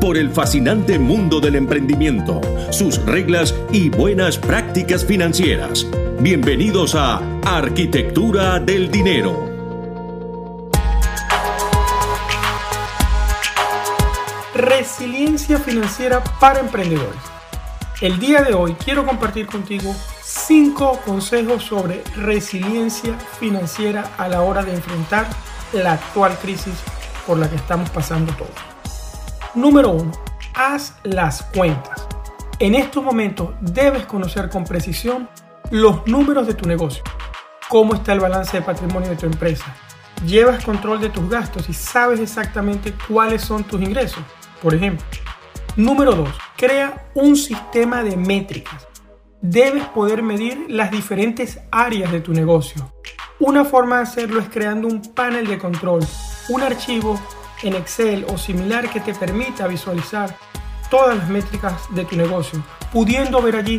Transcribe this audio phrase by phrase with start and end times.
[0.00, 2.40] por el fascinante mundo del emprendimiento,
[2.70, 5.86] sus reglas y buenas prácticas financieras.
[6.20, 9.48] Bienvenidos a Arquitectura del Dinero.
[14.54, 17.20] Resiliencia financiera para emprendedores.
[18.00, 24.62] El día de hoy quiero compartir contigo cinco consejos sobre resiliencia financiera a la hora
[24.62, 25.26] de enfrentar
[25.72, 26.74] la actual crisis
[27.26, 28.77] por la que estamos pasando todos.
[29.58, 30.12] Número 1.
[30.54, 32.06] Haz las cuentas.
[32.60, 35.28] En estos momentos debes conocer con precisión
[35.72, 37.02] los números de tu negocio,
[37.68, 39.64] cómo está el balance de patrimonio de tu empresa,
[40.24, 44.22] llevas control de tus gastos y sabes exactamente cuáles son tus ingresos,
[44.62, 45.04] por ejemplo.
[45.74, 46.28] Número 2.
[46.56, 48.86] Crea un sistema de métricas.
[49.42, 52.92] Debes poder medir las diferentes áreas de tu negocio.
[53.40, 56.06] Una forma de hacerlo es creando un panel de control,
[56.48, 57.18] un archivo
[57.62, 60.36] en Excel o similar que te permita visualizar
[60.90, 63.78] todas las métricas de tu negocio, pudiendo ver allí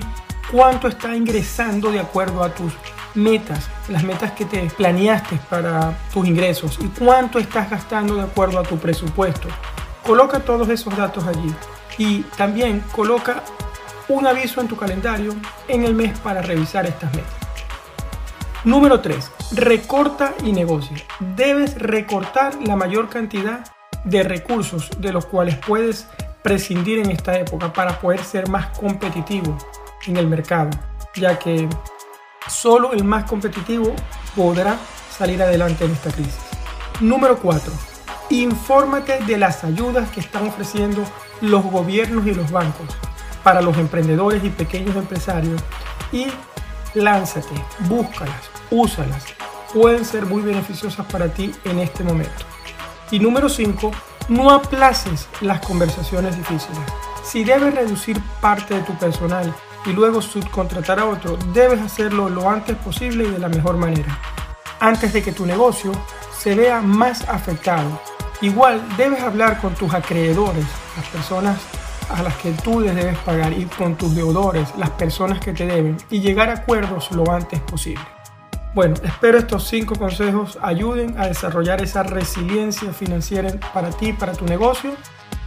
[0.52, 2.74] cuánto está ingresando de acuerdo a tus
[3.16, 8.60] metas, las metas que te planeaste para tus ingresos y cuánto estás gastando de acuerdo
[8.60, 9.48] a tu presupuesto.
[10.06, 11.54] Coloca todos esos datos allí
[11.98, 13.44] y también coloca
[14.08, 15.36] un aviso en tu calendario
[15.68, 17.34] en el mes para revisar estas metas.
[18.64, 19.39] Número 3.
[19.52, 20.96] Recorta y negocia.
[21.36, 23.66] Debes recortar la mayor cantidad
[24.04, 26.06] de recursos de los cuales puedes
[26.44, 29.58] prescindir en esta época para poder ser más competitivo
[30.06, 30.70] en el mercado,
[31.16, 31.68] ya que
[32.48, 33.96] solo el más competitivo
[34.36, 34.78] podrá
[35.10, 36.38] salir adelante en esta crisis.
[37.00, 37.74] Número 4.
[38.30, 41.04] Infórmate de las ayudas que están ofreciendo
[41.42, 42.88] los gobiernos y los bancos
[43.44, 45.60] para los emprendedores y pequeños empresarios
[46.12, 46.28] y
[46.94, 47.56] lánzate,
[47.88, 49.39] búscalas, úsalas.
[49.74, 52.46] Pueden ser muy beneficiosas para ti en este momento.
[53.12, 53.92] Y número 5,
[54.30, 56.80] no aplaces las conversaciones difíciles.
[57.24, 59.54] Si debes reducir parte de tu personal
[59.86, 64.18] y luego subcontratar a otro, debes hacerlo lo antes posible y de la mejor manera,
[64.80, 65.92] antes de que tu negocio
[66.36, 68.02] se vea más afectado.
[68.42, 70.66] Igual debes hablar con tus acreedores,
[70.96, 71.60] las personas
[72.10, 75.68] a las que tú les debes pagar y con tus deudores, las personas que te
[75.68, 78.02] deben, y llegar a acuerdos lo antes posible.
[78.76, 84.46] Bueno, espero estos cinco consejos ayuden a desarrollar esa resiliencia financiera para ti, para tu
[84.46, 84.92] negocio.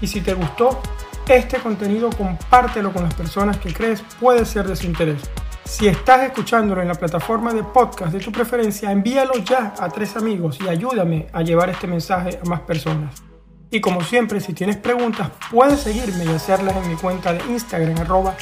[0.01, 0.81] Y si te gustó
[1.29, 5.23] este contenido, compártelo con las personas que crees puede ser de su interés.
[5.65, 10.17] Si estás escuchándolo en la plataforma de podcast de tu preferencia, envíalo ya a tres
[10.17, 13.23] amigos y ayúdame a llevar este mensaje a más personas.
[13.71, 17.99] Y como siempre, si tienes preguntas, puedes seguirme y hacerlas en mi cuenta de Instagram,
[17.99, 18.35] arroba.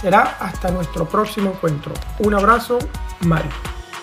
[0.00, 1.92] Será hasta nuestro próximo encuentro.
[2.20, 2.78] Un abrazo,
[3.20, 3.50] Mario.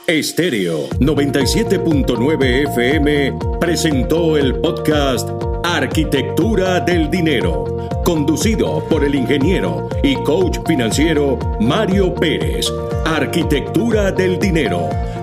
[0.07, 5.28] Estéreo 97.9 FM presentó el podcast
[5.63, 12.72] Arquitectura del Dinero, conducido por el ingeniero y coach financiero Mario Pérez.
[13.06, 14.89] Arquitectura del Dinero